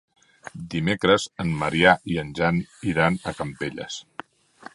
Dimecres 0.75 1.27
en 1.45 1.53
Maria 1.61 1.93
i 2.15 2.19
en 2.25 2.33
Jan 2.41 2.61
iran 2.95 3.21
a 3.21 3.35
Campelles. 3.43 4.01